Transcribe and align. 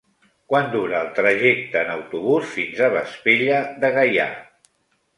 Quant 0.53 0.71
dura 0.75 1.01
el 1.07 1.11
trajecte 1.19 1.77
en 1.83 1.93
autobús 1.97 2.51
fins 2.57 2.83
a 2.89 2.91
Vespella 2.97 3.63
de 3.85 3.97
Gaià? 4.01 4.31